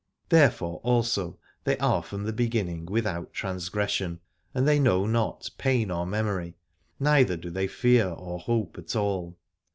[0.29, 4.19] There fore also they are from the beginning without transgression,
[4.51, 6.55] and they know not pain or memory,
[6.99, 9.37] neither do they fear or hope at all.